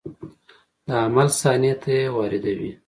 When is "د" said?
0.87-0.89